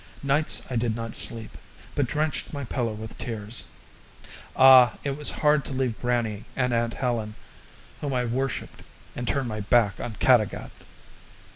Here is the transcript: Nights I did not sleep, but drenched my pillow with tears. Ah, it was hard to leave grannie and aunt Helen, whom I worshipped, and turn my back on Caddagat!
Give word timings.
Nights 0.23 0.63
I 0.67 0.77
did 0.77 0.95
not 0.95 1.13
sleep, 1.13 1.55
but 1.93 2.07
drenched 2.07 2.51
my 2.53 2.65
pillow 2.65 2.93
with 2.93 3.19
tears. 3.19 3.67
Ah, 4.55 4.93
it 5.03 5.15
was 5.15 5.29
hard 5.29 5.63
to 5.65 5.73
leave 5.73 6.01
grannie 6.01 6.45
and 6.55 6.73
aunt 6.73 6.95
Helen, 6.95 7.35
whom 8.01 8.15
I 8.15 8.25
worshipped, 8.25 8.81
and 9.15 9.27
turn 9.27 9.47
my 9.47 9.59
back 9.59 9.99
on 9.99 10.15
Caddagat! 10.15 10.71